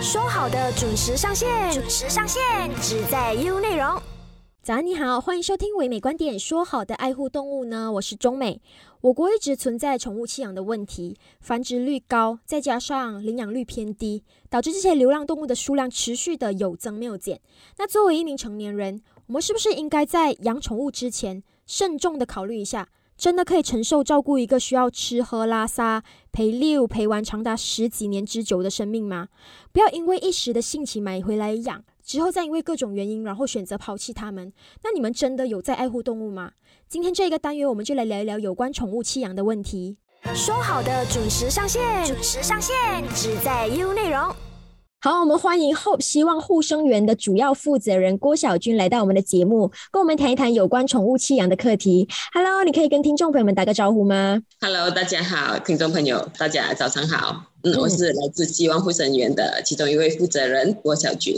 [0.00, 2.42] 说好的准时上线，准时上线，
[2.82, 4.00] 只在 U 内容。
[4.62, 6.38] 早安，你好，欢迎收听唯美观点。
[6.38, 7.90] 说好的爱护动物呢？
[7.92, 8.60] 我是中美。
[9.00, 17.40] 我国一直存在宠物弃养的问题，繁殖率高，再加上领养率偏低，导致这些流浪动物的数量持续的有增没有减。
[17.78, 22.88] 那作为一名成年人，我们是不是应该在养宠物之前慎重的考虑一下？
[23.16, 29.28] 真的可以承受照顾一个需要吃喝拉撒、陪遛陪玩长达十几年之久的生命吗？
[29.72, 34.52] 不要因为一时的兴起买回来养，之后再因为各种原因，然后选择抛弃它们。
[34.84, 36.52] 那你们真的有在爱护动物吗？
[36.88, 39.96] 今天这个单元，我们就来聊一聊有关宠物弃养的问题。
[40.34, 42.74] 说好的准时上线，准时上线，
[43.14, 44.45] 只在 U 内容。
[44.98, 52.08] 好，我们欢迎 Hope 希望护生园的主要负责人郭小军来到我们的节目，跟我们谈一谈有关宠物弃养的课题。
[52.32, 57.44] Hello，你可以跟听众朋友们打个招呼吗？Hello，大家好，听众朋友，大家早上好。
[57.72, 61.34] 嗯，我是来自希望护生园的其中一位负责人郭小军。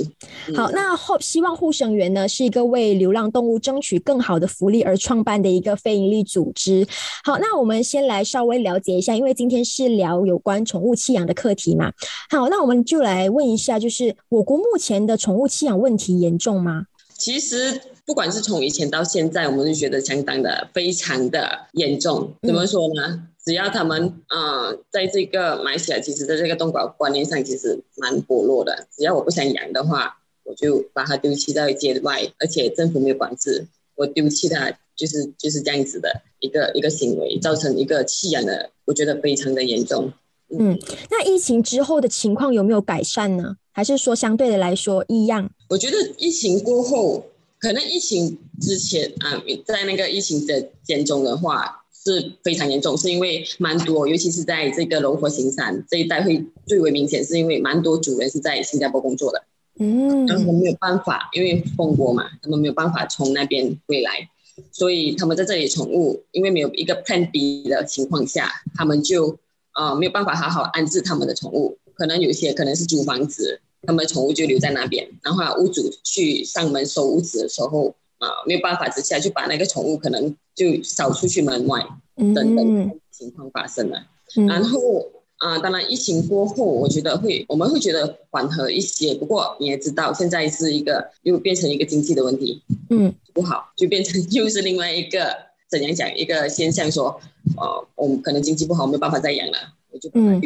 [0.54, 6.86] 好，那 Hope 希望护生园呢，是一个为流浪动物争取更好的福利而创办的一个非营利组织。
[7.24, 11.90] 好，那我们先来稍微了解一下，因为今天是聊有关宠物弃养的课题嘛。
[12.28, 16.84] 好，那我们就来问一下，就是我国目前的宠物弃养问题严重吗？
[17.16, 22.32] 其实不管是从以前到现在，我们就觉得相当的非常的严重。
[22.42, 23.24] 怎么说呢？
[23.48, 28.86] 只要他们啊，在这个买起来，其实在这个动保观念上其实蛮薄弱的。
[28.94, 40.12] 只要我不想养的话，我就把它丢弃在街外，而且政府没有管制，我丢弃它就是就是这样子的一个一个行为，造成一个弃养的，我觉得非常的严重。
[40.50, 40.78] 嗯，
[41.10, 43.56] 那疫情之后的情况有没有改善呢？
[43.72, 45.48] 还是说相对的来说一样？
[45.70, 47.24] 我觉得疫情过后，
[47.58, 51.76] 可能疫情之前啊，在那个疫情的间中的话。
[52.08, 59.44] 是非常严重，是因为蛮多，尤其是在这个龙河新山这一带会最为明显，是因为蛮多主人是在新加坡工作的，
[59.78, 64.30] 嗯，他们没有办法，因为封国嘛，他们没有办法从那边回来，
[64.72, 69.38] 所以他们在这里宠物，因为没有一个 Plan B 的情况下，他们就
[69.74, 77.94] 呃没有办法好好安置他们的宠物，可能有些可能是租房子，他们的宠物就留在那边，然后屋主去上门收屋子的时候。
[78.18, 81.86] 啊，没有办法之下，就把那个宠物可能就扫出去门外，
[82.16, 84.02] 等等情况发生了。
[84.48, 85.06] 然后
[85.38, 89.14] 啊，当然疫情过后，我觉得会我们会觉得缓和一些。
[89.14, 95.36] 不过你也知道，现在是一个又变成一个经济的问题，嗯，不好，就变成 又是另外一个
[95.70, 97.20] 怎样讲一个现象，说
[97.56, 99.56] 呃，我们可能经济不好，没有办法再养了。
[100.14, 100.40] 嗯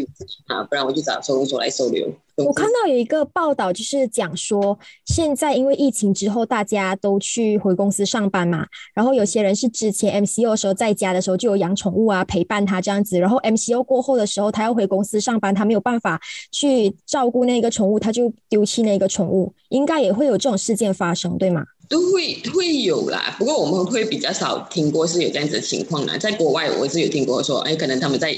[0.47, 2.08] 啊，不然我就找收容所来收留。
[2.36, 16.20] 我看到有一个报道，就是讲说，现在因为疫情之后，大家都去回公司上班嘛，然后有些人是之前 MCO 的时候在家的时候就有养宠物啊，陪伴他这样子，然后 MCO 过后的时候，他要回公司上班，他没有办法
[16.50, 21.64] 去照顾那个宠物，他就丢弃那个宠物，应该也会有这种事件发生，对吗？
[21.92, 26.16] 都会会有啦，不过我们会比较少听过是有这样子的情况啦。
[26.16, 28.34] 在国外，我是有听过说，哎，可能他们在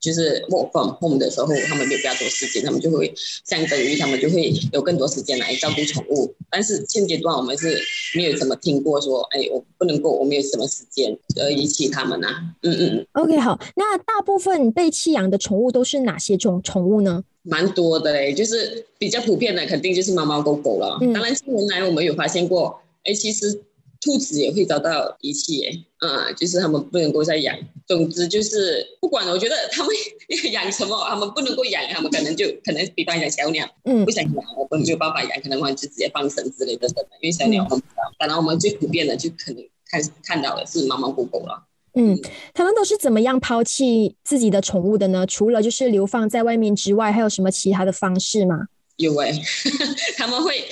[0.00, 3.12] 就是 work from home 的时候，他们有比较多时间，他们就会
[3.44, 6.34] 相等于他们就会有更多时间来照顾宠物。
[6.50, 7.78] 但是现阶段我们是
[8.14, 12.28] 没有怎么听过说，哎，我不能够，我没有什么时间呃遗弃他们呐。
[12.62, 13.06] 嗯嗯。
[13.12, 17.22] OK，好，那大部分被弃养的宠物都是哪些种宠物呢？
[17.42, 20.98] 蛮多的嘞，就是比较普遍的，肯定就是猫猫狗狗了。
[21.12, 22.80] 当然，近年来我们有发现过。
[23.06, 23.62] 哎，其实
[24.00, 25.72] 兔子也会遭到遗弃，哎，
[26.06, 27.56] 啊，就是他们不能够再养。
[27.86, 29.94] 总之就是，不管我觉得他们
[30.52, 37.18] 养什么，他们不能够养，他们可能就可能，比方讲小鸟，嗯，不想养，我们没有办法养，可能我们就直接放生之类的等等。
[37.22, 41.64] 因为小鸟我们不知道，当然我们最普遍的就可能看看到的是猫猫狗狗了。
[41.94, 42.18] 嗯，
[42.52, 45.24] 他们都是怎么样抛弃自己的宠物的呢？
[45.26, 48.66] 除了就是流放在外面之外，还有什么其他的方式吗？
[48.96, 49.32] 有哎，
[50.18, 50.64] 他们会。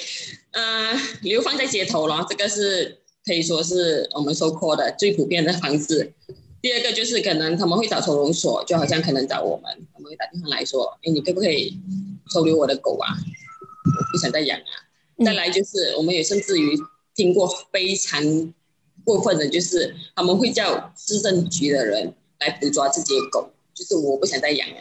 [0.55, 6.13] 嗯，流放在街头了，这个是可以说是我们收破的最普遍的方式。
[6.63, 11.77] 第二个就是可能他们会找收容所，就好像可能找我们，他们会打电话来说：“哎，你可不可以
[12.33, 13.09] 收留我的狗啊？
[13.13, 14.73] 我 不想再养啊。”
[15.27, 16.79] 再来就是我们也甚至于
[17.15, 18.55] 听过非常
[19.05, 24.77] 过分的，就是他们会叫市政局的人来捕抓自己的狗，就是我不想再养了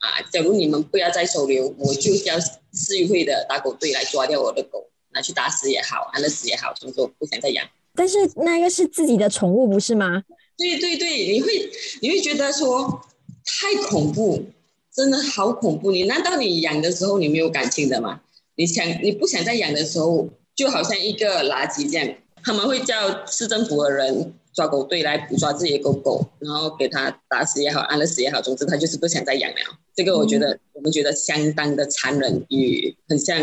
[0.00, 0.20] 啊！
[0.32, 4.90] 假如你们不要再收留，我就叫市议会的打狗队来抓掉我的狗。
[5.14, 7.66] 拿去打死也好，安乐死也好，总之不想再养。
[7.94, 10.22] 但是那个是自己的宠物，不是吗？
[10.58, 11.70] 对对对，你会
[12.02, 13.00] 你会觉得说
[13.44, 14.44] 太恐怖，
[14.92, 15.90] 真的好恐怖。
[15.90, 18.20] 你难道你养的时候你没有感情的吗？
[18.56, 29.56] 你想你不想再养的时候，就好像一个垃圾这样，他们会叫市政府的人抓狗队来捕抓自己的狗狗，然后给它打死也好，安乐死也好，总之他就是不想再养了。
[29.94, 33.36] 这个我觉得我们觉得相当的残忍与很像，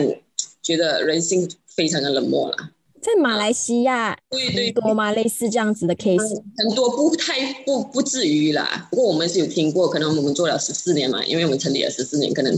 [0.61, 2.55] 觉得人性非常的冷漠了。
[3.01, 5.11] 在马来西亚，对对多吗？
[5.11, 8.87] 类似这样子的 case，很多不太不不至于啦。
[8.91, 12.55] 不过我们是有听过，可能我们做了十四年嘛，因为我们成立了十四年，可能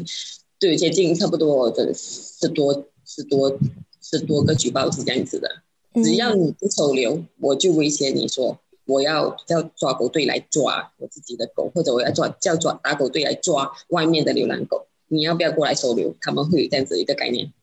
[0.60, 2.74] 对接近差不多的十多
[3.06, 3.58] 十多
[4.02, 5.48] 十多个举报是这样子的。
[6.04, 14.88] 只要你不收留，我就威胁你说我要叫抓狗队来抓我自己的狗，或者我要抓叫抓打狗队来抓外面的流浪狗。
[15.08, 16.14] 你要不要过来收留？
[16.20, 17.54] 他们会有这样子一个概念。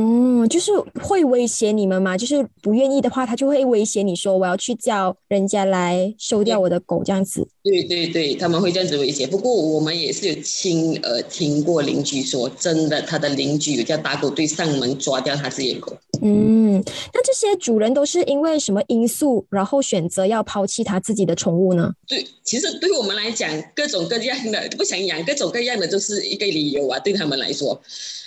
[0.00, 0.70] 嗯，就是
[1.02, 2.16] 会威胁你们嘛？
[2.16, 7.48] 就是不愿意的话，他就会威胁你说我要去叫人家来收掉我的狗这样子。
[7.64, 9.26] 对对对，他们会这样子威胁。
[9.26, 15.96] 不过我们也是有亲耳听过邻居说，真的，他的邻居有叫打狗队上门抓掉他自己的狗。
[16.22, 16.74] 嗯，
[17.12, 21.92] 那这些主人都是因为什么因素，然后选择要抛弃他自己的宠物呢？
[22.06, 27.00] 对，其实对我们来讲，各种各样的不想养，各种各样的都是一个理由啊。
[27.00, 27.82] 对他们来说。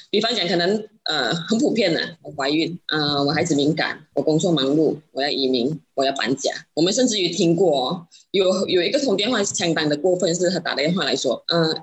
[0.10, 6.52] 比方讲，可能呃很普遍的，我怀孕，呃我孩子敏感，我工作忙碌，我要移民，我要搬家。
[6.74, 11.76] 我们甚至于听过，有有一个通电话相当的过分，是他打电话来说，嗯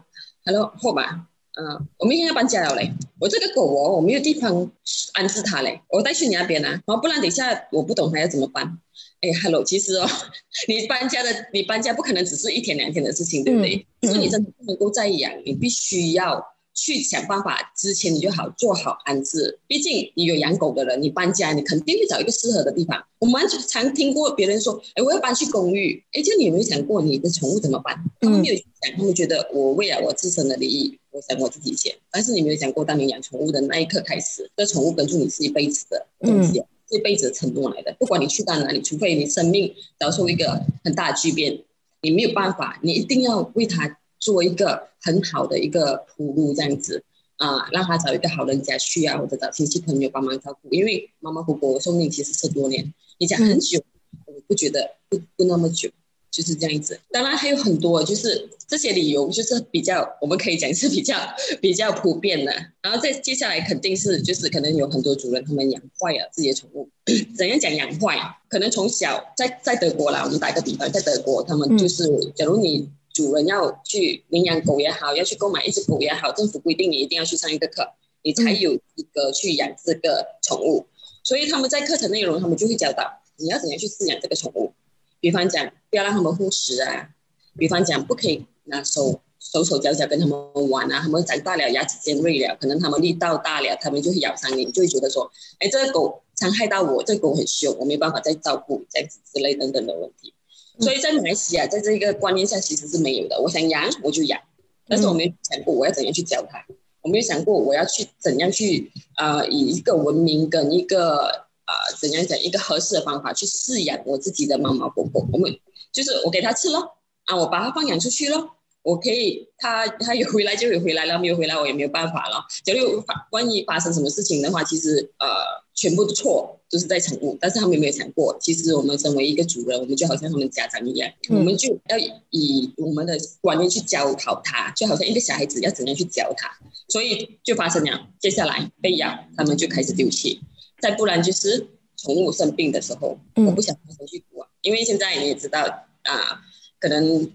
[0.44, 1.26] ，Hello，后吧，
[1.60, 4.70] 嗯，我明天要搬家了嘞，我这个狗哦，我没有地方
[5.14, 8.78] 安置它嘞，我带去你那边啊，然后不然等一下我不懂它要怎么办。
[9.20, 10.06] 哎，Hello，其实哦，
[10.68, 13.84] 你搬家的，你搬家不可能只是一天两天的事情，对不对？
[14.02, 16.40] 所以你真的不能够再养，你必须要。
[16.80, 19.58] 去想办法，之前你就好做好安置。
[19.66, 23.04] 毕竟你有养狗的人，你搬家你肯定会找一个适合的地方。
[23.18, 27.96] 我们常听过别人说：“哎，我要搬去公寓。”哎，这你有没有想过你的宠物怎么办？
[28.20, 28.64] 他们没有想，
[28.96, 31.92] 他们觉得我为了我自身的利益，我想我自己先。
[32.12, 37.92] 但是你没有想过，当你养宠物的那一刻开始，这宠物跟住你是一辈子的东西，一辈子的承诺来的。
[37.98, 41.58] 不管你去到哪里，除非你生命遭受一个很大的巨变，
[42.02, 43.98] 你没有办法，你一定要为它。
[44.18, 47.02] 做一个很好的一个铺路，这样子
[47.36, 50.68] 啊，让他找一个好人家去啊，或者找亲戚朋友帮忙照顾。
[50.74, 53.80] 因为猫猫狗狗寿命其实是多年，你讲很久，
[54.26, 55.88] 我不觉得不不那么久，
[56.30, 56.98] 就是这样子。
[57.12, 61.16] 当然还有很多，就是这些理由，就是比较我们可以讲是比较
[61.62, 62.52] 比较普遍的。
[62.82, 66.88] 然后再接下来肯定是就是可能有很多主人他们养坏了自己的宠物，
[67.36, 68.18] 怎样讲养坏？
[68.48, 72.04] 可能从小在在德国啦，我们打个比方，在德国他们就是，
[72.34, 72.90] 假如你。
[73.18, 77.84] 主人要去领养狗也好，要去购买一只狗也好，政府规定你一定要去上一个课，
[78.22, 80.86] 你才有一个去养这个宠物。
[81.24, 84.72] 所以他们在课程内容，他们就会教导你要怎样去饲养这个宠物。
[85.18, 87.08] 比方讲，不要让他们护食啊；
[87.56, 91.00] 比方讲，不可以拿手手手脚脚跟他们玩啊。
[91.00, 95.28] 他们长大了，牙齿尖锐了，可能他们力道大了，他们就会咬伤你，就会觉得说，
[95.58, 100.32] 哎，这个狗伤害到我，这个狗很凶，我没办法再照顾，这样子之类等等的问题。
[100.80, 103.40] 所以在马来西亚，在这个观念下其实是没有的。
[103.40, 104.40] 我想养我就养，
[104.86, 106.64] 但是我没有想过我要怎样去教它，
[107.02, 111.26] 我没有想过我要去怎样去呃，以一个文明跟一个
[111.66, 115.26] 呃怎样讲一个合适的方法去饲养我自己的猫猫狗狗。
[115.32, 115.58] 我们
[115.92, 118.50] 就是我给它吃咯，啊，我把它放养出去咯。
[118.82, 122.44] 我可以，他 他有回来就有回来了，没有回来我也没有办法了。
[122.64, 125.66] 假如发万一发生什么事情的话，其实呃。
[125.78, 131.96] 全部的错都是在宠物，但是他们没有想过，其实我们身为一个主人，我们就好像他们家长一样，我们就要
[132.30, 136.50] 以我们的观念去教好他，就好像一个小孩子要怎样去教他，
[136.88, 140.40] 所以就发生了，接下来被咬，他们就开始丢弃，
[140.80, 141.64] 再不然就是
[141.96, 145.60] 宠物生病的时候，我不想发生去补啊，因为现在你也知道
[146.02, 146.40] 啊，
[146.80, 147.30] 可能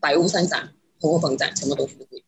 [0.00, 0.70] 百物上涨，
[1.04, 2.24] 通货膨胀，什么东西都贵，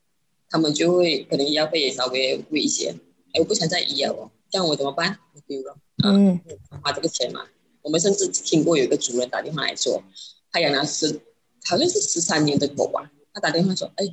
[0.51, 2.95] 他们就会可能医药费也稍微贵一些，
[3.33, 4.31] 哎，我不想再医药哦。
[4.51, 5.19] 这样我怎么办？
[5.35, 6.39] 我丢了，嗯，
[6.83, 7.41] 花这个钱嘛。
[7.81, 10.03] 我们甚至听过有一个主人打电话来说，
[10.53, 11.19] 他养了十，
[11.65, 13.11] 好像是十三年的狗吧。
[13.33, 14.05] 他打电话说：“哎，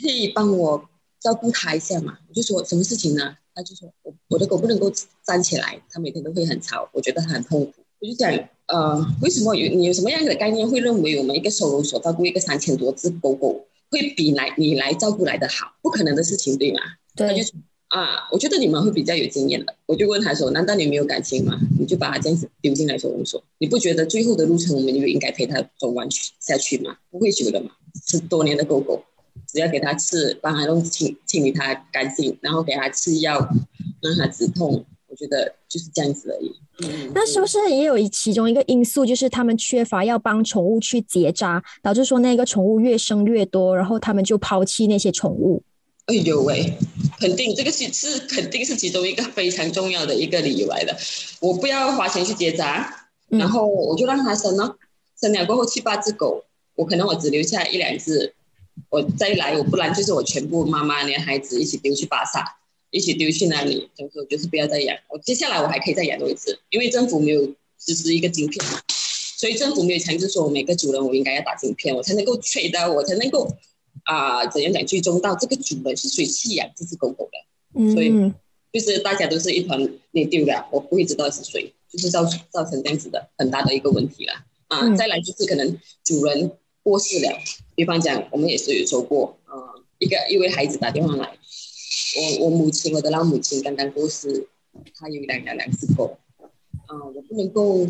[0.00, 0.88] 可以帮我
[1.20, 4.92] 照顾它一下嘛？”我就说：“什么事情呢？”他就说：“我我的狗不能够
[5.24, 8.32] 站起来，它每天都会很吵，我觉得它很痛苦。”我就讲
[8.66, 15.72] ：“呃，为什么有你有什么样的概念会认为我们一个收容所照顾一个三千多只狗狗会比来你来照顾来的好？
[15.82, 16.80] 不可能的事情，对吗？”
[17.16, 17.26] 对。
[17.28, 17.42] 他就。
[17.90, 19.74] 啊，我觉得你们会比较有经验的。
[19.84, 21.58] 我就问他说：“难道你没有感情吗？
[21.76, 26.98] 你就把他这样子丢进来收容所，你不觉得最后的路程我们就应该陪他走完去下去吗？
[27.10, 27.72] 不会久的嘛。
[28.06, 29.02] 十多年的狗狗，
[29.48, 33.36] 只要给他吃，帮他弄清清理他干净，然后给他吃药，
[34.00, 34.89] 让他止痛，我
[35.20, 36.50] 觉得就是这样子而已。
[37.12, 45.62] 那是不是也有其中一个因素，就是他们缺乏要帮宠物去结扎，导致说那个宠物越生越多，然后他们就抛弃那些宠物？
[46.06, 46.72] 哎呦喂，
[47.20, 50.96] 肯定这个是是肯定是其中一个非常重要的一个理由来的。
[51.40, 54.76] 我不要花钱去结扎，然后我就让它生了，
[55.20, 56.42] 生了过后七八只狗，
[56.74, 58.34] 我可能我只留下一两只，
[58.88, 62.56] 我再来，我不然就是我全部妈妈连孩子一起丢去巴萨，
[62.90, 63.88] 一起丢去哪里？
[63.96, 64.96] 就是就是不要再养。
[65.08, 67.42] 我接下来我还可以再养多一次，因为政府没有
[67.78, 68.80] 实施一个晶片嘛，
[69.36, 73.56] 所以政府没有强制说每个主人我应该要打晶片，我才能够吹到，我才能够
[74.04, 77.92] 啊怎样讲追踪到这个主人是谁弃养这只狗狗的。
[77.94, 78.12] 所以
[78.72, 79.80] 就是大家都是一团
[80.10, 84.32] 内丢的，我不会知道是谁，就是造造成这样子的很大的一个问题了。
[84.68, 86.50] 啊，再来就是可能主人
[86.82, 87.38] 过世了，
[87.74, 91.28] 比方讲，我们也是有说过，呃，一个一位孩子打电话来，
[92.16, 94.46] 我我母亲，我的老母亲刚刚过世，
[94.96, 96.16] 她有两两两只狗，
[96.86, 97.86] 啊，我不能够，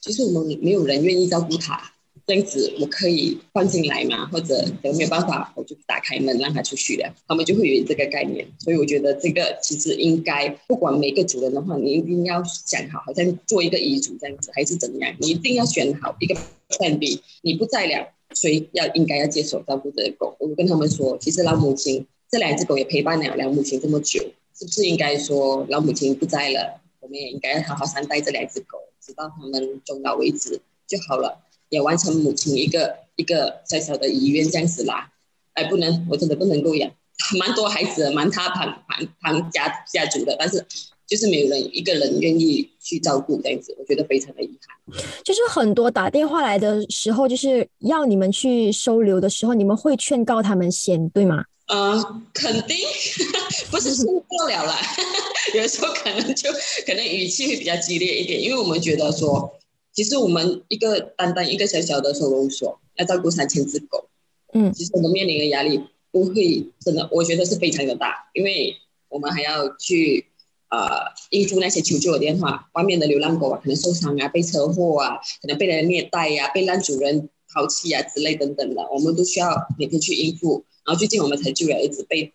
[0.00, 1.90] 其实我们没有人愿意照顾它。
[2.26, 4.24] 这样子我可以放进来嘛？
[4.26, 8.46] 或者有没有办法，我就打开门让它出去了，他们就会有这个概念。
[8.58, 16.34] 所以我觉得这个其实应该，不管每个主人的话，你一定要想好，好像做一个遗嘱这样子，还是怎么样，你一定要选好一个
[16.70, 17.20] plan B。
[17.42, 20.34] 你不在了，谁要应该要接手照顾这个狗？
[20.38, 24.20] 我跟他们说，其实老母亲这两只狗也陪伴了老母亲这么久，
[24.58, 31.44] 是不是应该说老母亲不在了，我们也应该好好善待这两只狗，直到他们终老为止就好了。
[31.68, 35.12] 也完成母亲一个一个小小的遗愿这样子啦，
[35.52, 36.90] 哎，不能，我真的不能够养，
[37.38, 40.66] 蛮多孩子，蛮他旁旁旁家家族的，但是
[41.06, 45.00] 就是没有人一个人愿意去照顾这样子，我觉得非常的遗憾。
[45.22, 51.44] 就是很多打电话来的时候，就是要你们去收留的时候，你们会劝告他们先，对吗？
[51.66, 52.76] 呃，肯定
[53.70, 54.74] 不是受不了了，
[55.54, 56.50] 有时候可能就
[56.86, 59.58] 可能语气会比较激烈一点，因为我们觉得说。
[59.96, 64.08] 其实我们一个单单一个小小的收容所要照顾三千只狗，
[64.52, 65.80] 嗯，其实我们面临的压力
[66.10, 68.74] 不会真的，我觉得是非常的大，因为
[69.08, 70.26] 我们还要去
[70.68, 80.64] 呃应付那些求救的电话，外面的流浪狗啊，可能受伤啊，被车祸啊，可能被人虐待呀，被烂主人抛弃啊之类等等的，我们都需要每天去应付。
[80.84, 82.32] 然后最近我们才救了一只被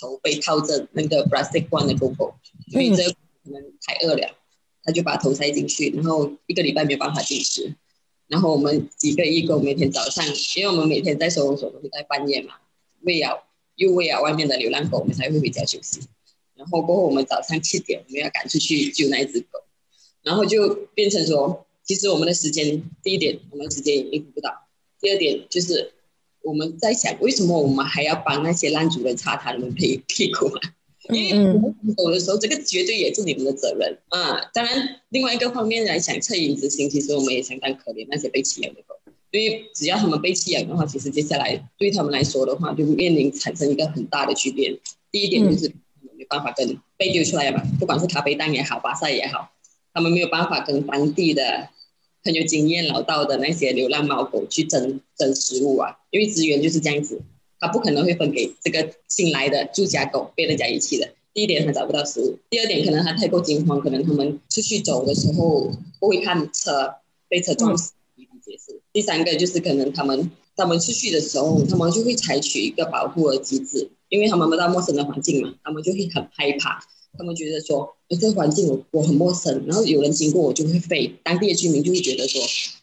[0.00, 2.34] 头被套着那个 plastic 罐的狗狗，
[2.72, 4.36] 因为这可能太饿了。
[4.88, 7.74] 它就把头塞进去，然后一个礼拜没有办法进食。
[8.28, 10.24] 然后我们几个义工每天早上，
[10.56, 12.54] 因为我们每天在收容所都是在半夜嘛，
[13.00, 13.36] 喂养
[13.74, 16.02] 又喂养外面的流浪狗，我们才会回家休息。
[16.54, 19.58] 然后过后我们早上七点我们要赶出去救那一只狗，
[20.22, 24.68] 然后就变成说，其实我们的时间第一点我们时间也应付不到，
[25.00, 25.92] 第二点就是
[26.46, 30.60] 我们在想，为什么我们还要帮那些烂主人擦他们屁屁股啊？
[31.08, 34.48] 因为我们走的时候，这个绝对也是你们的责任啊！
[34.54, 38.94] 当然，另外一个方面来想，恻隐之心，其实我们也相当可怜那些被弃养的狗。
[39.32, 44.78] 因为只要他们被弃养的话，其实接下来对他们来说的话，就面临产生一个很大的巨变。
[45.10, 45.72] 第一点就是
[46.16, 49.50] 没办法跟被丢出来嘛，不管是咖啡蛋也好，巴塞也好，
[49.92, 51.68] 他们没有办法跟当地的
[52.26, 57.22] 很有经验老道的那些流浪猫狗去争争食物啊，因为资源就是这样子。
[57.58, 61.08] 它不可能会分给这个新来的住家狗被人家遗弃的。
[61.32, 66.96] 第一点，它找不到食物；第二点，可能它太过惊慌，可能它们出去走的时候不会看车，
[67.28, 68.78] 被车撞死，比比皆是。
[68.92, 76.84] 第三个就是可能它们它们出去的时候，它们就会采取一个保护的机制，因为它们到陌生的环境嘛，它们就会很害怕，
[77.16, 82.40] 他们觉得说，这个环境我我很陌生，然后有人经过我就会吠，当地的居民就会觉得说，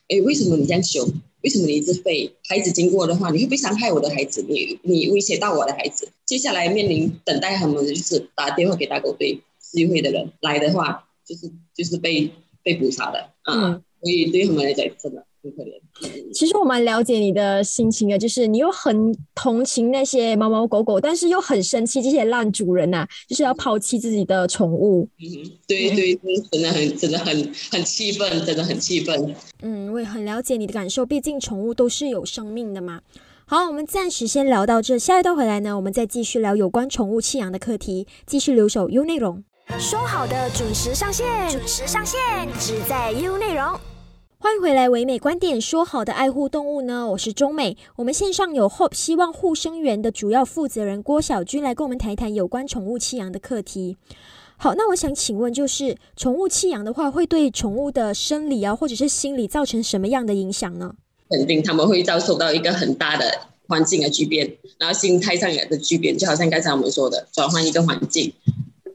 [0.10, 1.08] 哎，为什么你这样凶？
[1.42, 2.32] 为什么你一直飞？
[2.48, 4.46] 孩子经过的话，你会不会伤害我的孩子？
[4.48, 12.32] 你你威胁到我的孩子，接下来面临等待他们的就是打电话给打狗队机会的人来的话，就是就是被
[12.64, 15.26] 被捕杀的啊，所以对他们来讲真的。
[15.44, 16.34] 很可怜。
[16.34, 25.08] 其实我蛮了解你的心情的，就是你又很同情那些猫猫狗狗，但是又很生气这些烂主人呐，就是要抛弃自己的宠物。
[25.20, 26.16] 嗯，对对，
[26.52, 29.36] 真的很真的很很气愤，真的很气愤。
[29.62, 33.02] 嗯，我也很了解你的感受，毕竟宠物都是有生命的嘛。
[33.46, 39.44] 好，我们暂时先聊到这，下一段回来呢，我们再继续聊有关宠物弃养的课题，继续留守 U 内容。
[39.78, 42.20] 说好的准时上线，准时上线，
[42.60, 43.93] 只在 U 内容。
[44.44, 45.60] 欢迎回来，唯美观点。
[45.62, 47.08] 说好的爱护动物呢？
[47.12, 47.78] 我是中美。
[47.96, 53.96] 我们线上有 Hope 希望护生园的主要负责人郭小军来跟我们谈一谈有关宠物弃养的课题。
[54.58, 60.94] 好，那我想请问，就是宠物弃养的话，会对宠物的生理啊，或者是心理造成什么样的影响呢？
[61.30, 68.34] 肯定他们会遭受到一个很大的环境的巨变，然后心态上也的巨变，就好像刚才我们说的，转换一个环境。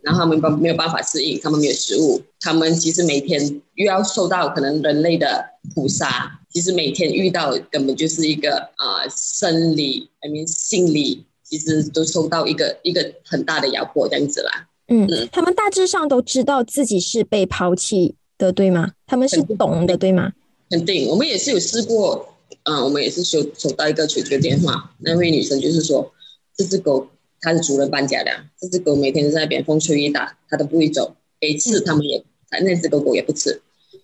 [0.03, 14.69] 然后他们没没有办法适应，他们没有食物，他们其实每天又要受到可能人类的捕杀，其实每天遇到根本就是一个啊生理，I mean 心理，其实都受到一个一个很大的压迫这样子啦。
[14.89, 18.93] 嗯，嗯他们大致上都知道自己是被抛弃的，对吗？
[19.07, 20.33] 他们是懂的，对吗？
[20.71, 26.13] 肯定，我们也是有试过嗯，我们也是收收到一个求救电话，那位女生就是说，
[26.57, 27.07] 这只狗
[27.41, 32.23] 它是主人搬家了，这只狗每天都在那边风吹雨打，它都不会走，给吃它们也，
[32.63, 33.61] 那只狗狗也不吃，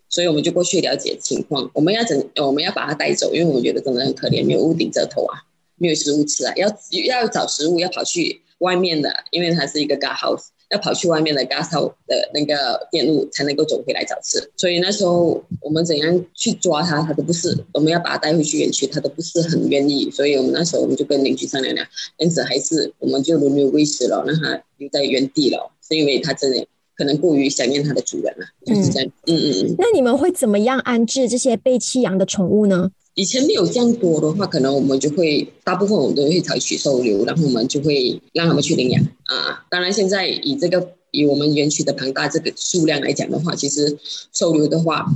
[0.09, 5.43] 所以我们就过去了解情况，我们要整，我们要把它带走，因为我觉得真的很可怜，没有屋顶遮头啊，
[5.77, 6.69] 没有食物吃啊，要
[7.07, 10.47] 要找食物要跑去外面的，因为它是一个 g house。
[10.71, 11.71] 要跑去外面的 gas
[12.07, 17.57] 的那个电路才能够走回来找吃，所以那时候我们怎样去抓它，它都不是。
[17.73, 20.11] 我们要把它带回去园区，它都不是很愿意。
[20.11, 21.83] 所以我们那时候我们就跟邻居商量了，
[22.19, 26.67] 因此还是我们就轮流喂食了，让它留在原地了，是因为它真的
[26.97, 29.11] 可能过于想念它的主人了，就是这样。
[29.27, 29.75] 嗯嗯嗯。
[29.79, 32.91] 那你们会怎么样安置这些被弃养的宠物呢？
[33.15, 39.65] 以前没有这样多的话，可能我们就会大部分我们都会采取收留，然后我们就会让他们去领养啊。
[39.71, 43.97] 当然，现在以这个以我们园区的庞大这个数量来讲的话，其实
[44.33, 45.07] 收留的话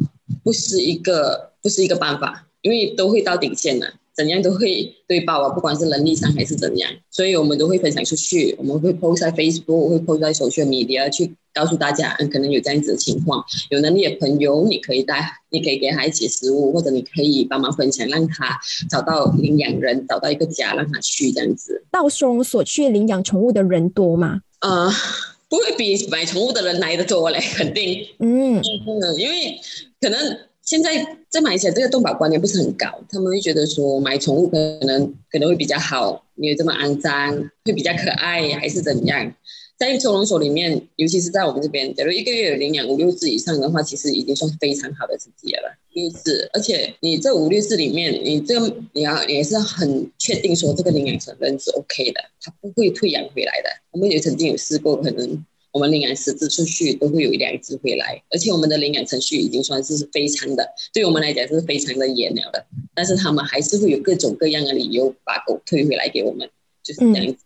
[0.44, 3.94] 不是一个不是一个办法，因为都会到顶线了。
[4.18, 18.58] 怎样都会对报啊，不管是能力上还是怎样，所以我们都会分享出去，我们会 post 在 Facebook，会 post 在 social media 去告诉大家，嗯，可能有这样子的情况，有能力的朋友，你可以带，你可以给他一些食物，或者你可以帮忙分享，让他
[18.90, 21.84] 找到领养人，找到一个家，让他去这样子。
[21.92, 24.40] 到收容所去领养宠物的人多吗？
[24.62, 24.90] 呃，
[25.48, 28.04] 不会比买宠物的人来的多嘞，肯定。
[28.18, 29.60] 嗯嗯，因为
[30.00, 30.38] 可能。
[30.60, 34.56] 现在在马来西亚，这个动保观念不是很高，他们会觉得说买宠物可
[34.86, 39.34] 能可能会比较好，没有这么肮脏，会比较可爱，还是怎样？
[39.76, 45.76] 在收容所里面，尤其是在我们这边，假如一个月有领养五六只以上的话，其实已经算非常好的成绩了。
[45.92, 53.68] 六只，而且你这五六只里面，你这个你要也是很确定说这个领养责任是 OK 的，它不会退养回来的。
[53.90, 55.44] 我们也曾经有试过，可能。
[55.78, 62.66] 我们领养十只出去，都会有一两只回来，而且我们的领养程序已经算是非常的，对我们来讲是非常的严了的。
[62.96, 66.50] 但是他们还是会有各种各样的理由把狗退回来给我们，
[66.82, 67.36] 就是这样子。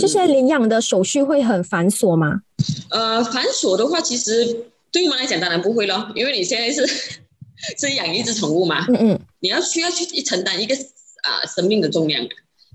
[0.00, 2.40] 这些领养的手续会很繁琐吗？
[2.88, 6.86] 呃，繁琐的话，其实对我们来讲当然不会咯，因为你现在是
[7.78, 12.26] 是养一只宠物嘛，嗯嗯，你要需要去承担一个啊生命的重量。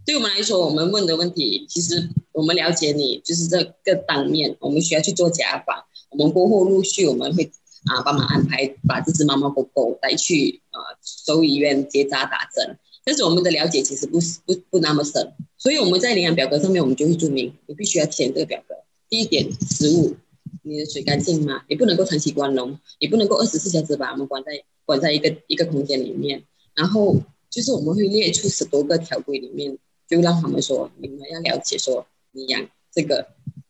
[0.05, 5.85] 对我们来说，我们问的问题，其实我们了解你，就是这个当面，我们需要去做家访。
[6.09, 7.49] 我们过后陆续我们会
[7.85, 12.77] 啊帮忙安排，把这只猫猫狗狗带去啊兽医院结扎打针。
[13.03, 18.75] 但是我们的了解其实不是不不那么深，所以我们在领养表格上面，我们就会注明，你必须要填这个表格。
[19.07, 20.15] 第一点，食物，
[20.63, 21.63] 你的水干净吗？
[21.69, 24.51] 你不能够长期关笼，你不能够二十四小时把我们关在
[24.85, 26.43] 关在一个一个空间里面。
[26.73, 27.15] 然后
[27.49, 29.77] 就是我们会列出十多个条规里面。
[30.11, 32.61] 就让他们说，你们要了解说，你养
[32.93, 33.25] 这个，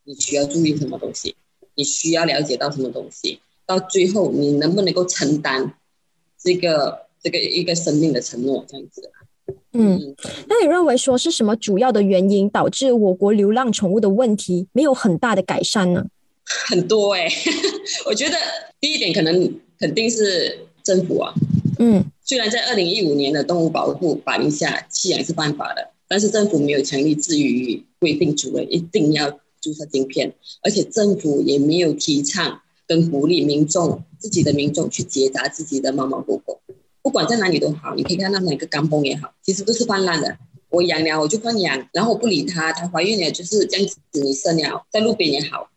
[0.05, 1.35] 你需要注意什么东西，
[1.75, 5.75] 你需要了解到什么东西，到最后你能不能够承担
[6.43, 9.11] 这个这个一个生命的承诺，这样子。
[9.73, 10.15] 嗯，
[10.47, 16.07] 那你认为说是什么主要的原因导致我国流浪宠物的问题没有很大的改善呢？
[16.43, 17.29] 很多哎，
[18.07, 18.35] 我觉得
[18.79, 21.31] 第一点可能肯定是政府啊。
[21.77, 25.91] 嗯，虽然在二零一五年的动物保护法令下，弃养是犯法的。
[26.11, 36.59] 但是政府没有强力至于规定主人一定要注射晶片，而且政府也没有提倡跟鼓励民众自己的民众去结扎自己的猫猫狗狗，
[37.01, 40.37] 不管在哪里都好，你可以看到哪个钢崩也好，其实都是泛滥的。
[40.69, 45.69] 我养了我就放养，然后我不理它，它怀孕了就是这样子，你生了在路边也好，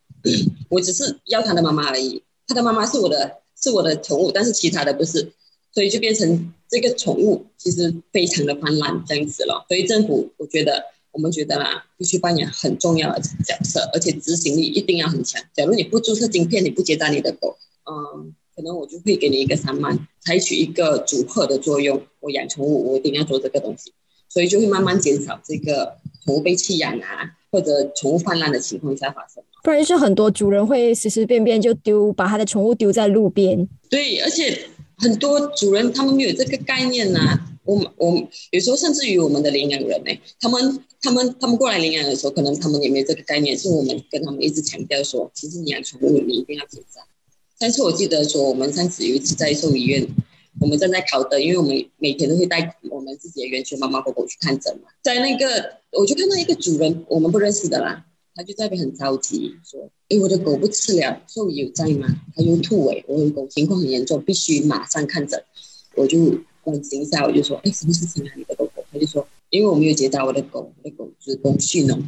[0.68, 5.32] 我只是要它的妈妈而已，它的妈妈是我的是我的宠物，但是其他的不是。
[5.72, 9.64] 所以就变成这个宠物其实非常的泛滥这样子了。
[9.68, 10.82] 所以政府，我觉得
[11.12, 15.40] 我们觉得啦，必须扮演很重要的角色，而且执行力一定要很强。
[15.54, 17.56] 假如你不注册晶片，你不接待你的狗，
[17.88, 22.02] 嗯，可能我就会给你一个三万，采取一个组合的作用。
[22.18, 23.92] 我养宠物，我一定要做这个东西，
[24.28, 29.44] 所以就会慢慢减少这个宠物被弃养啊，或者宠物泛滥的情况下发生。
[29.62, 33.68] 不然就是很多主人会随随便便就丢，把他的宠物丢在路边。
[33.88, 34.58] 对，而且。
[34.98, 47.00] 很多主人他们没有这个概念呐，我我有时候甚至于我们的领养人呢，他们他们他们过来领养的时候，可能他们也没有这个概念，是我们跟他们一直强调说，其实你养宠物你一定要结扎。
[47.58, 50.06] 上次我记得说，我们上次有一次在兽医院，
[50.60, 58.04] 我们正在考的，因为我们每天都会带我们自己的园区猫猫狗狗去看诊嘛，在那个我就看到一个主人，我们不认识的啦。
[58.34, 62.08] 他就在那边很着急，说：“哎，我的狗不吃了，兽医有在吗？
[62.34, 65.40] 他又吐哎，我的狗情况很严重，必须马上看诊。”
[65.94, 68.32] 我就关心一下，我就说：“哎，什么事情啊？
[68.36, 72.02] 你的狗狗？”他就说：“因为我没有接到我的狗，我的狗子宫蓄脓，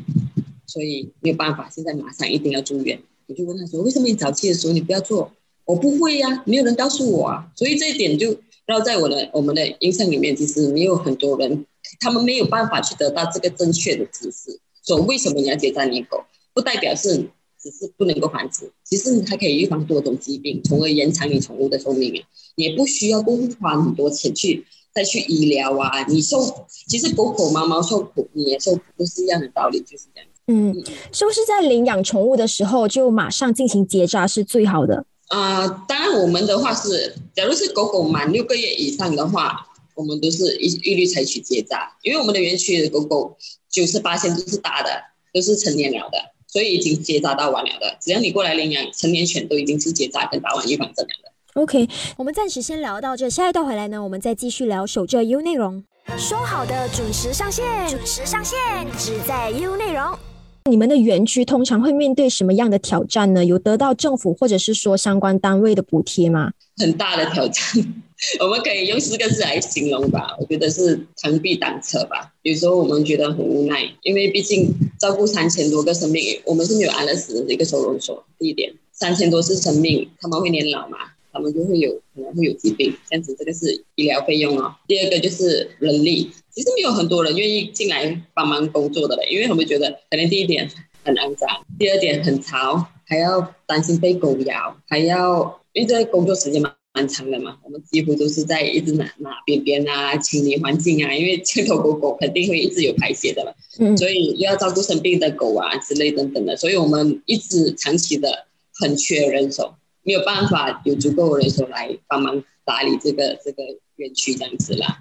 [0.67, 5.31] 所以没有办法，现在马上一定要住院。”我就问他说：“为什么你早期的时候你不要做？”
[5.65, 8.37] 我不会呀，没有人告诉我啊，所以这一点就
[8.67, 11.67] 然后在我的我们的印象里面，其实没有很多人，
[11.99, 14.61] 他们没有办法去得到这个正确的知识。
[14.87, 16.25] 说为什么你要结扎你狗？
[16.55, 17.29] 不代表是
[17.61, 22.25] 只是不能够繁殖，其实它可以预防多种疾病，从而延长你宠物的寿命。
[22.55, 26.03] 也不需要多花很多钱去再去医疗啊。
[26.09, 30.29] 你受，其实狗狗猫猫受苦，你也受苦，都是一样的道理，就是这样。
[30.47, 30.73] 嗯，
[31.13, 35.05] 是不是在领养宠物的时候就马上进行结扎是最好的？
[35.29, 39.66] 啊，当然我们的话是，假如是狗狗满六个月以上的话，
[39.97, 43.37] 我们都是一一律采取结扎，因为我们的园区的狗狗
[43.69, 44.91] 九十八线都是大的，
[45.33, 47.97] 都是成年了的，所以已经结扎到完了的。
[48.01, 51.33] 只要你过来领养成年犬，都已经是结扎跟打完预防针了的。
[51.61, 55.83] OK，我们暂时先聊到这，下一段回来呢，我们再继续聊守着 U 内容。
[56.19, 58.59] 说好的准时上线，准时上线，
[58.99, 60.36] 只在 U 内容。
[60.67, 63.45] 你们的园区通常会面对什么样的挑战呢？
[63.45, 66.53] 有得到政府或者是说相关单位的补贴吗？
[66.79, 67.65] 很大的挑战，
[68.41, 70.37] 我们可以用四个字来形容吧。
[70.41, 72.33] 我觉得是螳臂挡车吧。
[72.43, 78.25] 有时候我们觉得很无奈，因为毕竟照顾三千多个生命，我们是没有安乐死的一个收容所。
[78.39, 80.99] 第一点，三千多是生命，他们会年老嘛？
[81.33, 84.75] 他们就会有可能会有疾病，这样子这个是医疗费用哦。
[84.89, 86.31] 第二个就是人力。
[86.57, 90.67] 其实没有很多人愿意进来帮忙工作的嘞，因为他们觉得可能第一点
[91.05, 91.47] 很肮脏，
[91.79, 108.47] 第二点很潮，还要担心被狗咬，还要因为这工作时间蛮蛮长的嘛，我们几乎都是在一直拿拿边边啊，清理环境啊，因为街头狗狗肯定会一直有排泄的嘛，嗯，所以又要照顾生病的狗啊之类等等的，所以我们一直长期的
[108.81, 113.63] 很缺人手，没有办法有足够的人手来帮忙打理这个这个
[113.97, 114.99] 园区这样子啦。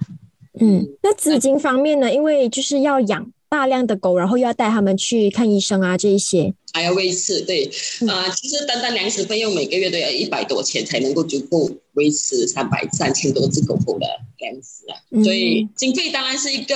[0.59, 2.13] 嗯，那资金方面呢？
[2.13, 7.45] 因为就是要养大量的狗，然后又要带他们去看医生啊，这一些还要喂饲。
[7.45, 7.65] 对，
[8.07, 14.05] 啊，其实单单粮食费用每个月都要一百多钱才能够足够维持三百三千多只狗狗的
[14.39, 16.75] 粮食啊，所以经费当然是一个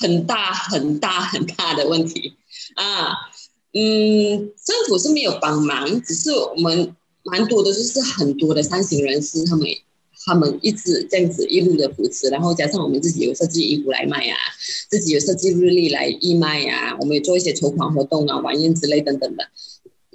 [0.00, 2.34] 很大很大很大的问题
[2.74, 3.12] 啊。
[3.74, 9.66] 嗯，政府是没有帮忙，只是我们蛮多的，就是很多的三行人士他们。
[10.24, 14.36] 他们一直这样子一路的扶持，然后加上我们自己有设计衣服来卖呀，
[14.88, 19.48] 自己有设计日历来义卖呀，我们也做一些筹款活动啊、晚宴之类等等的，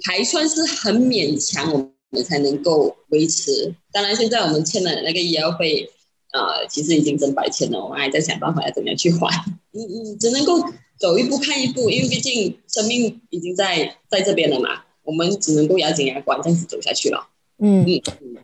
[0.04, 3.74] 还算是很勉强，我们才能够维持。
[3.92, 5.90] 当然，现在我们欠的那个医药费，
[6.32, 9.26] 呃，其实已经挣白钱了，我们还在想办法要怎么样去还。
[9.72, 10.64] 嗯嗯，只能够
[10.98, 17.28] 走一步看一步，因为毕竟生命已经在在这边了嘛，我们只能够咬紧牙关这样子走下去了。
[17.60, 17.84] 嗯，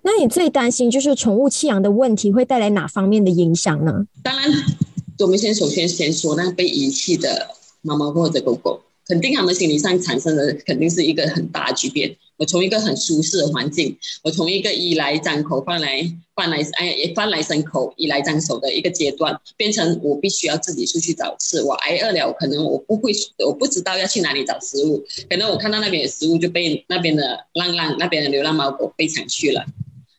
[0.03, 4.07] 那你最担心就是宠物弃养的问题会带来哪方面的影响呢？
[4.23, 4.51] 当然，
[5.21, 7.49] 我们先首先先说那被遗弃的
[7.83, 12.17] 猫猫或者狗狗，肯定他们心理上产生的肯定是一个很大的巨变。
[12.37, 16.03] 我从一个很舒适的环境，我从一个衣来张口、饭来
[16.35, 21.63] 饭来哎也饭来伸口、衣来张手的一个阶段，变成我必须要自己出去找吃。
[21.63, 23.13] 我挨饿了，可能我不会，
[23.47, 29.65] 我不知道要去哪里找食物，可能我看到那边有食物就被那边的浪浪、那边的流浪猫狗被抢去了。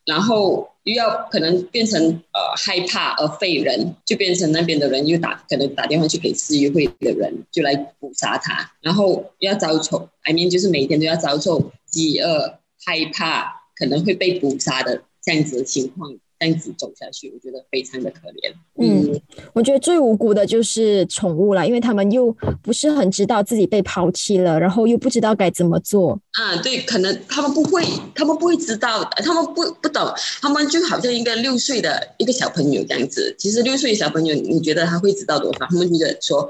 [0.06, 2.00] 然后又要可能变成
[2.32, 16.12] 呃害怕而废人，就变成那边的人又打可能打电话去给市议会的人，就来捕杀他，然后要遭受，I mean 就是每天都要遭受饥饿、害怕可能会被捕杀的这样子的情况。
[16.38, 18.54] 这样子走下去，我觉得非常的可怜。
[18.78, 19.21] 嗯，
[19.54, 22.30] 我觉得最无辜的就是宠物了，因为他们又
[22.62, 26.19] 不是很知道自己被抛弃了，然后又不知道该怎么做。
[26.34, 33.34] 啊，对，可能他们不会，他们不会知道，他们不不懂，他们就好像一个六岁的一个小朋友这样子。
[33.39, 35.65] 其实六岁小朋友，你觉得他会知道多少？
[35.69, 36.50] 他们觉得说，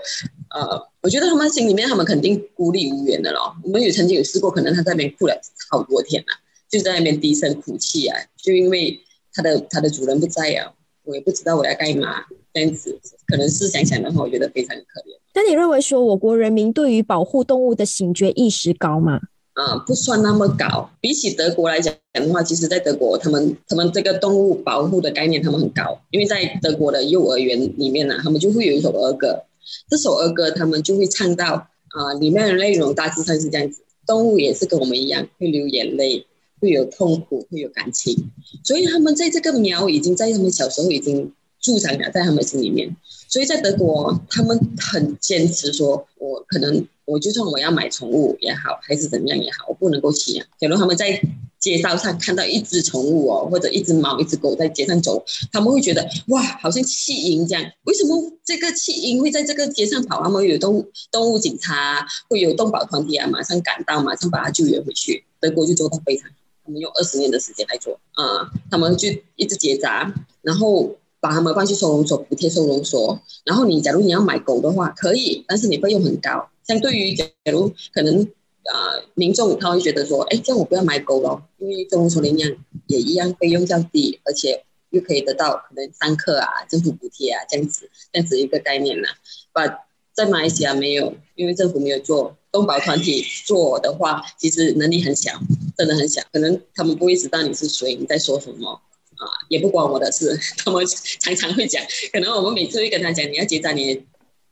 [0.49, 3.55] 呃，我觉得他们心里面，他们肯定孤立无援的咯。
[3.63, 6.27] 我们有曾经有试过，可能他在那边哭了好多天了，
[6.69, 8.99] 就在那边低声哭泣啊，就因为。
[9.35, 10.71] 它的它的主人不在呀，
[11.03, 15.19] 我也不知道我要干嘛，这样子可能是想想的话，我觉得非常可怜。
[15.33, 19.19] 那你认为说我国人民对于保护动物的醒觉意识高吗？
[19.53, 20.89] 啊，不算那么高。
[20.99, 29.43] 比起德国来讲的话，其实在德国，他们他们这个动物保护的概念他们很高，因为在德国的幼儿园里面呢，他们就会有一首儿歌，
[29.89, 36.25] 这首儿歌他们就会唱到啊，里面的内容大致上是这样子：动物也是跟我们一样会流眼泪。
[36.59, 38.31] 会有痛苦，会有感情，
[38.63, 42.95] 所以他们在这个苗已经在他们小时候已经助长了在他们心里面。
[43.27, 50.45] 所以在德国，他们很坚持说，我可能我就算我要买宠物也好，还是怎么样也好，我不能够弃养。
[50.59, 51.21] 假如他们在
[51.59, 57.65] 街道上看到一只宠物哦，或者一只猫、一只狗在街上走，他们会觉得哇，好像弃婴这样。
[57.83, 60.21] 为什么这个弃婴会在这个街上跑？
[60.23, 65.25] 他们有动物动物警察，会有动保团体啊，马上赶到，马上把它救援回去。
[65.41, 66.29] 德国就做到非常。
[66.65, 73.21] 他们用二十年的时间来做，啊，他们就一直结扎，然后把他们放去收容所，补贴收容所。
[73.45, 76.49] 然后你假如你要买狗的话，可以，但是你费用很高。
[76.67, 78.23] 相对于假如可能
[78.63, 82.51] 啊，民众他会觉得说，哎，这样我不要买狗了，因为收容所领养
[82.87, 89.07] 也一样费用较低，而且又可以得到可能三克啊，政府补贴啊，这样子这样子一个概念呢。
[89.53, 92.35] 把在马来西亚没有，因为政府没有做。
[92.55, 95.33] 动保团体做的话，其实能力很小，
[95.77, 98.71] 真的很小，可能他们不会知道你是谁，你在说什么
[99.17, 100.39] 啊，也不关我的事。
[100.63, 100.85] 他们
[101.19, 104.05] 常常会讲，可能我们每次会跟他讲，你要结扎你、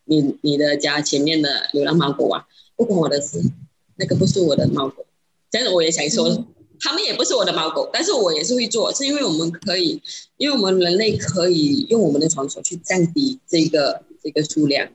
[0.04, 3.42] 你、你的家前面的流浪猫狗啊，不关我的事，
[3.96, 5.06] 那个不是我的猫狗。
[5.50, 6.46] 但是我也想说，
[6.82, 10.02] 他们也不是我的猫狗，但是我也是会做，是因为我们可以，
[10.36, 14.89] 因为我们人类可以用我们的双手去降低这个这个数量，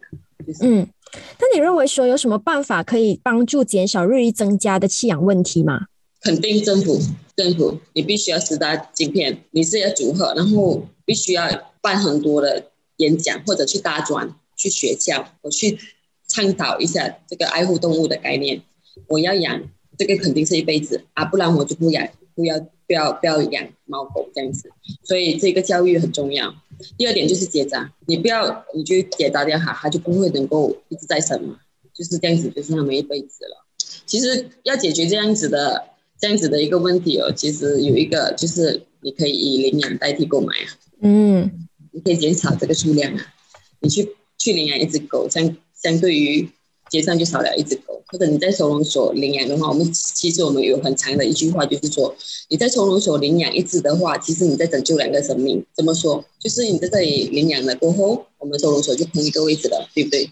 [0.46, 0.86] 就是嗯。
[1.12, 5.86] 那你认为说有什么办法可以帮助减少日益增加的弃养问题吗？
[6.20, 7.00] 肯定政府，
[7.36, 11.48] 政府你必须要施打晶片，你是要组合，然后必须要
[11.80, 15.78] 办很多的演讲或者去大专、去学校，我去
[16.26, 18.62] 倡导一下这个爱护动物的概念。
[19.06, 19.62] 我要养
[19.96, 24.68] 这个肯定是一辈子啊，不然我就不养，不要不要不要养猫狗这样子。
[25.04, 26.52] 所以这个教育很重要。
[26.96, 31.60] 第二点就是结扎，你不要你就结扎掉它，它就不会能够一直在生嘛，
[31.94, 33.64] 就是这样子，就是他们一辈子了。
[34.06, 40.66] 其实要解决这样子的这样子的一个问题哦，其实有一个就是你可以以领养代替购买啊，
[41.02, 43.34] 嗯，你可以减少这个数量啊，
[43.78, 46.48] 你去去领养一只狗，相相对于。
[46.90, 52.14] 街上就少了一只狗，或者你在收容所领养的话，我们其实我们有很长的一句话，就是说
[52.48, 55.64] 你在收容所领养一只的话，其实你在拯救两个生命。
[55.74, 56.24] 怎么说？
[56.38, 60.28] 就是你在这里领养了过后，我们收容所就空一个位置了，对不对？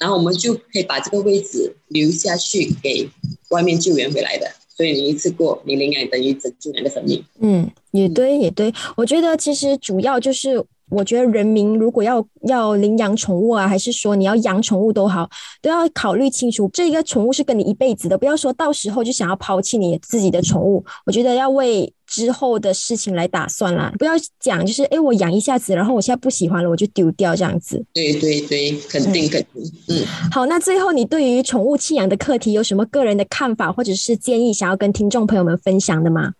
[0.00, 3.08] 然后我们就可以把这个位置留下去给
[3.50, 4.50] 外面救援回来的。
[4.76, 7.22] 所以你一次过你领养等于拯救两个生命。
[7.40, 8.72] 嗯，也对，也对。
[8.96, 10.64] 我觉得其实主要就是。
[10.90, 15.28] 我觉得人民如果要要领养宠物啊，还是说你要养宠物都好，
[15.62, 20.84] 都要考虑清楚，这个宠物是跟你一辈子的，不要说到时候就想要抛弃你自己的宠物。
[21.06, 27.84] 我觉得要为之后的事情来打算啦，不要讲就是哎，我养一下子，然后我现在不喜欢了，我就丢掉这样子。
[27.92, 29.62] 对对对，肯定肯定。
[29.88, 36.32] 嗯，好，那最后你对于宠物弃养的课题有什么个人的看法或者是建议，想要跟听众朋友们分享的吗？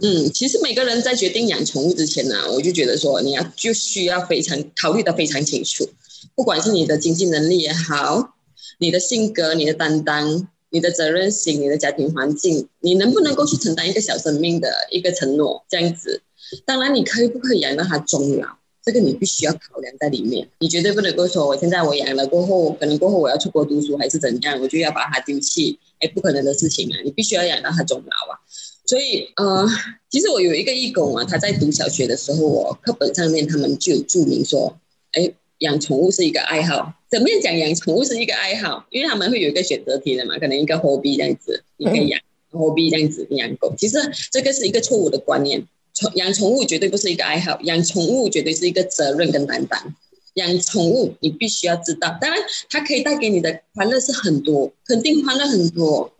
[0.00, 5.88] 嗯，其实每个人在决定养宠物之前呢，我就觉得说，你要就需要非常考虑的非常清楚，
[6.34, 8.34] 不管是你的经济能力也好，
[8.78, 16.22] 你的性格、你的担当、你的责任心、你的家庭环境，你能不能够去承担一个小生命的一个承诺，这样子。
[16.64, 18.48] 当然，你可以不可以养到它终老，
[18.84, 20.48] 这个你必须要考量在里面。
[20.58, 26.98] 你绝对不能够说，我现在我养了过后，可能过后我要出国读书还是怎样，我就要把它丢弃，哎，不可能的事情啊！
[27.04, 28.40] 你必须要养到它终老啊。
[28.84, 29.66] 所以，呃，
[30.10, 34.76] 其实我有一个义工啊，他在读小学的时候，我课本上面他们就有注明说，
[35.12, 36.92] 哎，养宠物是一个爱好。
[37.10, 38.86] 怎么样讲养宠物是一个爱好？
[38.90, 43.74] 因为他们会有一个选择题的嘛，可能一个 hobby 这样子，你可以养 hobby 这样子养狗。
[43.78, 43.98] 其实
[44.30, 49.94] 这个是一个错误的观念，宠养宠物绝对不是一个爱好，养宠物绝对是一个责任跟担当。
[50.34, 52.40] 养宠物你必须要知道，当然
[52.70, 56.10] 它可以带给你的欢乐是很多，肯定欢乐很多，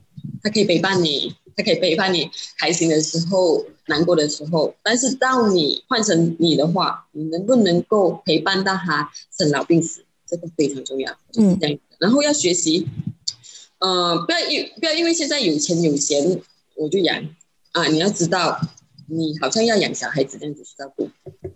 [0.43, 1.35] 它可以陪伴你。
[1.57, 11.79] 它可以陪伴你开心的时候、难过的时候，但是当你换成你的话，你能不能够陪伴到他生老病死，这个非常重要，就是这样。
[11.99, 12.89] 然后要学习，
[13.79, 16.41] 嗯，不要因不要因为现在有钱有闲
[16.75, 17.29] 我就养
[17.73, 18.61] 啊，你要知道。
[19.09, 21.09] 你好像要养小孩子这样子去照顾，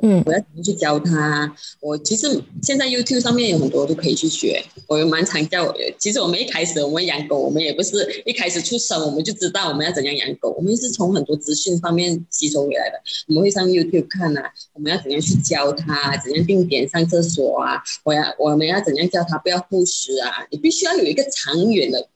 [0.03, 1.55] 嗯，我要怎么去教他？
[1.81, 5.75] 我其实现在 YouTube 上面有很多都可以去学，我有蛮常教。
[5.99, 13.01] 其实我们一开始我们养狗，我们也不是一开始出生我们就知道我们要怎样养狗，我们是从很多资讯方面吸收回来的。
[13.29, 17.83] 我们会上 YouTube 看啊，我们要怎样去教他，怎样定点上厕所啊？
[18.05, 20.47] 我要我们要怎样教他不要护食啊？
[20.51, 22.09] 你必须要有一个长远的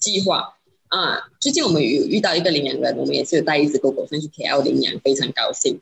[0.00, 0.55] 计划。
[0.88, 5.80] 啊，最近我们有遇到一个领养人，我们也是有带一只狗狗上去 KL 领养，非常高兴。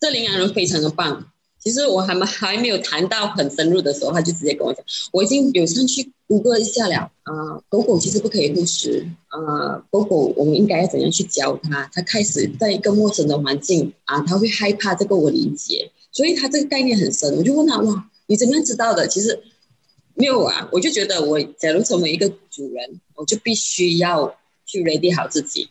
[0.00, 1.30] 这领养人非常的棒。
[1.58, 7.10] 其实我还没还没有谈到很深入的时候，他就直接跟我讲，我已经有上去谷歌一下了。
[7.24, 9.06] 啊，狗狗其实不可以护食。
[9.26, 11.90] 啊，狗狗我们应该要怎样去教它？
[11.92, 15.90] 它开始在一个陌生的环境啊，它会害怕，这个我理解。
[16.12, 17.36] 所以他这个概念很深。
[17.36, 19.06] 我就问他，哇，你怎么样知道的？
[19.08, 19.42] 其实
[20.14, 24.34] 没有啊，我就觉得我假如成为一个主人，我就必须要。
[24.66, 25.70] 去 ready 好自己，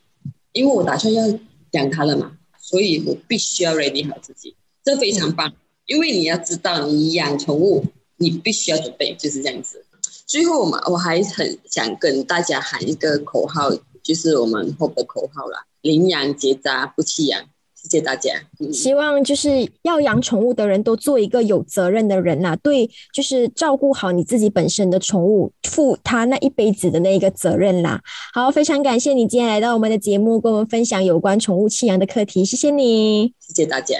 [0.54, 1.24] 因为我打算要
[1.72, 5.54] 养它了嘛，所以我必须要 ready 好自己，这非常棒。
[5.86, 7.86] 因为你要知道，你养宠物，
[8.18, 9.86] 你必须要准备，就是这样子。
[10.26, 13.70] 最后我们，我还很想跟大家喊一个口号，
[14.02, 17.48] 就是我们 Hope 的口号啦，领养结扎不弃养。
[17.88, 18.32] 谢谢大家。
[18.74, 28.02] 希望就是要养宠物的人都做一个有责任的人啦，对，就是照顾好你自己本身的宠物，负他那一辈子的那一个责任啦。
[28.34, 33.96] 好，非常感谢你今天来到我们的节目，跟我们分享有关宠物弃养的课题，谢谢你，谢谢大家。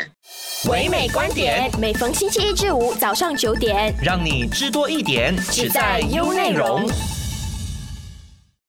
[0.70, 6.90] 唯美观点，每逢星期一至五早上九点，让你知多一点，只在优内容。